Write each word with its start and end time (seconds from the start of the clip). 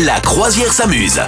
La 0.00 0.18
croisière 0.20 0.72
s'amuse. 0.72 1.20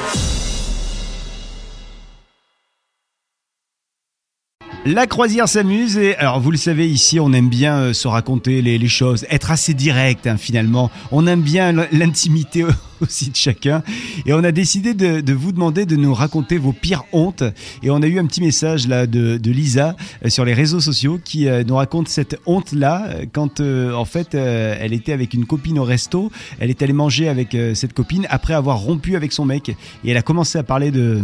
La 4.86 5.06
croisière 5.06 5.48
s'amuse 5.48 5.98
et 5.98 6.16
alors 6.16 6.40
vous 6.40 6.50
le 6.50 6.56
savez 6.56 6.88
ici 6.88 7.20
on 7.20 7.34
aime 7.34 7.50
bien 7.50 7.76
euh, 7.76 7.92
se 7.92 8.08
raconter 8.08 8.62
les, 8.62 8.88
choses, 8.88 9.26
être 9.28 9.50
assez 9.50 9.74
direct 9.74 10.26
hein, 10.26 10.38
finalement. 10.38 10.90
On 11.12 11.26
aime 11.26 11.42
bien 11.42 11.72
l'intimité 11.92 12.64
aussi 13.00 13.30
de 13.30 13.36
chacun. 13.36 13.82
Et 14.26 14.32
on 14.32 14.44
a 14.44 14.52
décidé 14.52 14.94
de, 14.94 15.32
vous 15.32 15.52
demander 15.52 15.86
de 15.86 15.96
nous 15.96 16.14
raconter 16.14 16.58
vos 16.58 16.72
pires 16.72 17.04
hontes. 17.12 17.44
Et 17.82 17.90
on 17.90 18.02
a 18.02 18.06
eu 18.06 18.18
un 18.18 18.26
petit 18.26 18.40
message 18.40 18.88
là 18.88 19.06
de, 19.06 19.38
Lisa 19.44 19.96
euh, 20.24 20.30
sur 20.30 20.44
les 20.44 20.54
réseaux 20.54 20.80
sociaux 20.80 21.20
qui 21.22 21.48
euh, 21.48 21.62
nous 21.64 21.76
raconte 21.76 22.08
cette 22.08 22.40
honte 22.46 22.72
là 22.72 23.08
quand 23.32 23.60
euh, 23.60 23.92
en 23.92 24.04
fait 24.04 24.34
elle 24.34 24.92
était 24.92 25.12
avec 25.12 25.34
une 25.34 25.46
copine 25.46 25.78
au 25.78 25.84
resto, 25.84 26.30
elle 26.58 26.70
est 26.70 26.82
allée 26.82 26.92
manger 26.92 27.28
avec 27.28 27.56
cette 27.74 27.92
copine 27.92 28.26
après 28.30 28.54
avoir 28.54 28.78
rompu 28.78 29.16
avec 29.16 29.32
son 29.32 29.44
mec. 29.44 29.68
Et 29.68 30.10
elle 30.10 30.16
a 30.16 30.22
commencé 30.22 30.58
à 30.58 30.62
parler 30.62 30.90
de 30.90 31.20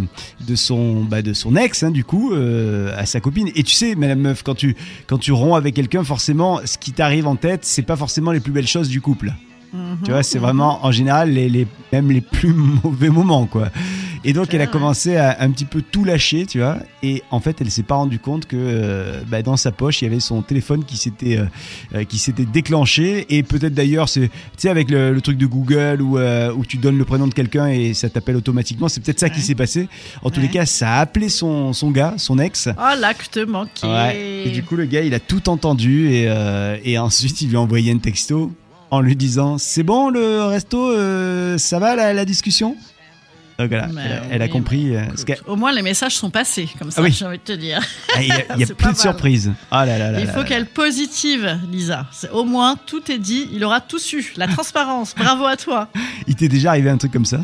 de 0.47 0.55
son 0.55 1.05
bah, 1.05 1.23
de 1.23 1.33
son 1.33 1.57
ex 1.57 1.83
hein, 1.83 1.91
du 1.91 2.05
coup 2.05 2.33
à 2.33 3.07
sa 3.07 3.21
copine. 3.21 3.51
Et 3.55 3.63
tu 3.63 3.75
sais 3.75 3.95
madame 3.95 4.21
meuf 4.21 4.43
quand 4.43 4.55
tu 4.55 4.77
quand 5.07 5.19
tu 5.19 5.33
romps 5.33 5.57
avec 5.57 5.75
quelqu'un 5.75 6.05
forcément 6.05 6.61
ce 6.65 6.79
qui 6.79 6.93
t'arrive 6.93 7.27
en 7.27 7.37
tête 7.37 7.65
c'est 7.65 7.83
pas 7.83 7.97
forcément 7.97 8.33
les 8.33 8.41
plus 8.41 8.53
belles 8.53 8.69
choses 8.69 8.89
du 8.89 9.01
couple 9.01 9.33
tu 10.05 10.11
vois 10.11 10.23
c'est 10.23 10.39
vraiment 10.39 10.85
en 10.85 10.93
général 10.93 11.31
les, 11.31 11.49
les 11.49 11.67
même 11.93 12.11
les 12.11 12.21
plus 12.21 12.53
mauvais 12.85 13.11
moments 13.11 13.47
quoi. 13.47 13.69
Et 14.23 14.33
donc 14.35 14.53
elle 14.53 14.61
a 14.61 14.67
commencé 14.67 15.17
à 15.17 15.39
un 15.41 15.51
petit 15.51 15.65
peu 15.65 15.83
tout 15.83 16.05
lâcher 16.05 16.47
tu 16.47 16.59
vois. 16.59 16.79
Et 17.03 17.23
en 17.31 17.41
fait 17.41 17.61
elle 17.61 17.71
s'est 17.71 17.83
pas 17.83 17.95
rendu 17.95 18.19
compte 18.19 18.47
que 18.47 18.57
euh, 18.57 19.23
bah, 19.29 19.43
dans 19.43 19.57
sa 19.57 19.73
poche 19.73 20.03
il 20.03 20.05
y 20.05 20.09
avait 20.09 20.21
son 20.21 20.43
téléphone 20.43 20.85
qui 20.85 20.97
s'était 20.97 21.39
euh, 21.39 21.45
euh, 21.95 22.05
qui 22.05 22.19
s'était 22.19 22.45
déclenché. 22.45 23.27
Et 23.31 23.43
peut-être 23.43 23.75
d'ailleurs 23.75 24.09
c'est 24.09 24.29
tu 24.29 24.35
sais 24.59 24.69
avec 24.69 24.91
le, 24.91 25.13
le 25.13 25.21
truc 25.21 25.39
de 25.39 25.47
Google 25.47 26.03
où 26.03 26.19
euh, 26.19 26.53
où 26.53 26.65
tu 26.65 26.77
donnes 26.77 26.99
le 26.99 27.05
prénom 27.05 27.27
de 27.27 27.35
quelqu'un 27.35 27.69
et 27.69 27.95
ça 27.95 28.11
t'appelle 28.11 28.37
automatiquement 28.37 28.89
c'est 28.89 29.03
peut-être 29.03 29.21
ça 29.21 29.31
qui 29.31 29.41
s'est 29.41 29.55
passé. 29.55 29.89
En 30.23 30.31
tous 30.31 30.41
les 30.41 30.49
cas 30.49 30.67
ça 30.67 30.97
a 30.97 31.01
appelé 31.01 31.29
son 31.29 31.73
son 31.73 31.91
gars 31.91 32.15
son 32.17 32.39
ex. 32.39 32.69
Oh, 32.79 33.01
l'acte 33.01 33.39
manqué. 33.39 33.87
Ouais. 33.87 34.43
Et 34.47 34.51
du 34.51 34.63
coup, 34.63 34.77
le 34.77 34.85
gars, 34.85 35.03
il 35.03 35.15
a 35.15 35.21
tout 35.21 35.49
entendu 35.49 36.11
et, 36.11 36.27
euh, 36.29 36.77
et 36.85 36.99
ensuite, 36.99 37.41
il 37.41 37.49
lui 37.51 37.57
a 37.57 37.61
envoyé 37.61 37.93
un 37.93 37.99
texto 37.99 38.53
en 38.91 39.01
lui 39.01 39.17
disant 39.17 39.59
C'est 39.59 39.83
bon 39.83 40.11
le 40.11 40.45
resto 40.45 40.91
euh, 40.91 41.59
Ça 41.59 41.79
va 41.79 41.95
la, 41.97 42.13
la 42.13 42.25
discussion? 42.25 42.77
Donc 43.59 43.69
voilà, 43.69 43.89
Mais 43.89 44.03
elle, 44.07 44.13
a- 44.13 44.23
elle 44.31 44.43
a 44.43 44.45
oui, 44.47 44.51
compris. 44.51 44.97
euh, 44.97 45.03
Écoute, 45.29 45.45
Au 45.47 45.55
moins, 45.55 45.71
les 45.71 45.83
messages 45.83 46.15
sont 46.17 46.31
passés, 46.31 46.67
comme 46.79 46.91
ça, 46.91 47.03
Ah 47.03 47.05
oui. 47.05 47.13
j'ai 47.13 47.27
envie 47.27 47.37
de 47.37 47.43
te 47.43 47.53
dire. 47.53 47.79
ah, 48.17 48.23
il 48.23 48.29
y 48.29 48.33
a, 48.33 48.57
y 48.57 48.63
a 48.63 48.67
plus 48.67 48.75
de 48.75 48.83
mal. 48.85 48.97
surprises. 48.97 49.53
Ah 49.71 49.85
là 49.85 49.99
là 49.99 50.11
là 50.13 50.21
Il 50.21 50.29
faut 50.29 50.45
qu'elle 50.45 50.65
positive, 50.65 51.59
Lisa. 51.71 52.07
Au 52.33 52.45
moins, 52.45 52.77
tout 52.87 53.13
est 53.13 53.19
dit. 53.19 53.51
Il 53.53 53.63
aura 53.65 53.83
tout 53.83 53.99
su. 53.99 54.33
La 54.39 54.49
transparence. 54.49 55.15
Bravo 55.15 55.45
à 55.45 55.59
toi. 55.59 55.89
Il 56.27 56.37
t'est 56.37 56.49
déjà 56.49 56.71
arrivé 56.71 56.89
un 56.89 56.97
truc 56.97 57.13
comme 57.13 57.27
ça? 57.27 57.41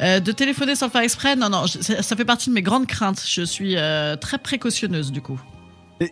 Euh, 0.00 0.18
de 0.18 0.32
téléphoner 0.32 0.74
sans 0.74 0.86
le 0.86 0.90
faire 0.90 1.02
exprès, 1.02 1.36
non, 1.36 1.48
non, 1.50 1.66
je- 1.66 1.80
ça, 1.80 2.02
ça 2.02 2.16
fait 2.16 2.24
partie 2.24 2.48
de 2.50 2.54
mes 2.54 2.62
grandes 2.62 2.86
craintes. 2.88 3.22
Je 3.24 3.42
suis 3.42 3.74
euh, 3.76 4.16
très 4.16 4.38
précautionneuse, 4.38 5.12
du 5.12 5.20
coup. 5.20 5.40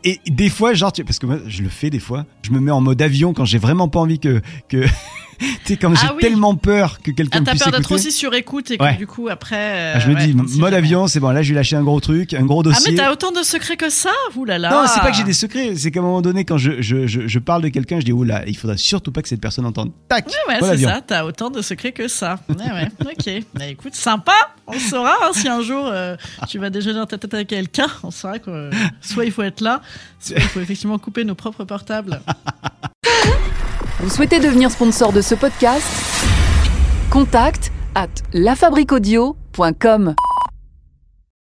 Et, 0.04 0.20
des 0.30 0.48
fois, 0.48 0.74
genre, 0.74 0.92
tu- 0.92 1.04
parce 1.04 1.18
que 1.18 1.26
moi, 1.26 1.38
je 1.46 1.62
le 1.62 1.68
fais 1.68 1.90
des 1.90 1.98
fois, 2.00 2.24
je 2.42 2.50
me 2.50 2.60
mets 2.60 2.70
en 2.70 2.80
mode 2.80 3.00
avion 3.02 3.32
quand 3.32 3.44
j'ai 3.44 3.58
vraiment 3.58 3.88
pas 3.88 4.00
envie 4.00 4.18
que. 4.18 4.40
que 4.68 4.84
tu 5.40 5.46
sais, 5.64 5.76
quand 5.78 5.94
j'ai 5.94 6.06
Ah 6.06 6.12
oui. 6.14 6.20
tellement 6.20 6.54
peur 6.54 7.00
que 7.02 7.10
quelqu'un 7.10 7.38
Ah, 7.40 7.44
t'as 7.46 7.50
puisse 7.52 7.62
peur 7.64 7.72
d'être 7.72 7.92
aussi 7.92 8.12
sur 8.12 8.34
écoute 8.34 8.70
et 8.70 8.76
que 8.76 8.82
Ouais. 8.82 8.96
du 8.96 9.06
coup, 9.06 9.28
après. 9.28 9.56
euh, 9.56 9.92
Ah, 9.96 9.98
je 10.00 10.10
me 10.10 10.14
ouais, 10.14 10.26
dis, 10.26 10.58
mode 10.58 10.74
avion, 10.74 11.06
c'est 11.06 11.18
bon, 11.20 11.30
là, 11.30 11.42
je 11.42 11.48
vais 11.50 11.54
lâcher 11.54 11.76
un 11.76 11.82
gros 11.82 11.98
truc, 12.00 12.34
un 12.34 12.44
gros 12.44 12.60
Ah, 12.60 12.64
dossier. 12.64 12.90
mais 12.92 12.98
t'as 12.98 13.10
autant 13.10 13.32
de 13.32 13.42
secrets 13.42 13.76
que 13.78 13.88
ça? 13.88 14.10
Ouh 14.36 14.44
là 14.44 14.58
là. 14.58 14.70
Non, 14.70 14.84
c'est 14.86 15.00
pas 15.00 15.10
que 15.10 15.16
j'ai 15.16 15.24
des 15.24 15.32
secrets, 15.32 15.74
c'est 15.76 15.90
qu'à 15.90 16.00
un 16.00 16.02
moment 16.02 16.20
donné, 16.20 16.44
quand 16.44 16.58
je, 16.58 16.82
je, 16.82 17.06
je, 17.06 17.26
je 17.26 17.38
parle 17.38 17.62
de 17.62 17.68
quelqu'un, 17.68 18.00
je 18.00 18.04
dis, 18.04 18.12
oula, 18.12 18.46
il 18.46 18.56
faudra 18.56 18.76
surtout 18.76 19.12
pas 19.12 19.22
que 19.22 19.28
cette 19.28 19.40
personne 19.40 19.64
entende. 19.64 19.92
Tac 20.08 20.26
Ouais, 20.48 20.60
ouais, 20.60 20.76
c'est 20.76 20.84
ça, 20.84 21.00
t'as 21.06 21.24
autant 21.24 21.48
de 21.50 21.62
secrets 21.62 21.92
que 21.92 22.06
ça. 22.06 22.38
Ouais, 22.50 22.56
ouais, 22.56 22.88
ok. 23.38 23.44
Bah 23.54 23.66
écoute, 23.66 23.94
sympa, 23.94 24.32
on 24.74 24.78
saura 24.78 25.14
hein, 25.22 25.30
si 25.32 25.48
un 25.48 25.62
jour 25.62 25.86
euh, 25.86 26.16
tu 26.48 26.58
vas 26.58 26.70
déjeuner 26.70 27.00
en 27.00 27.06
tête 27.06 27.20
tête 27.20 27.34
avec 27.34 27.48
quelqu'un, 27.48 27.88
on 28.02 28.10
saura 28.10 28.38
que 28.38 28.50
euh, 28.50 28.70
soit 29.00 29.24
il 29.24 29.32
faut 29.32 29.42
être 29.42 29.60
là, 29.60 29.80
soit 30.18 30.36
il 30.36 30.42
faut 30.42 30.60
effectivement 30.60 30.98
couper 30.98 31.24
nos 31.24 31.34
propres 31.34 31.64
portables. 31.64 32.20
Vous 34.00 34.10
souhaitez 34.10 34.40
devenir 34.40 34.70
sponsor 34.70 35.12
de 35.12 35.20
ce 35.20 35.34
podcast? 35.34 35.86
Contact 37.10 37.70
à 37.94 38.06
lafabriquaudio.com. 38.32 40.14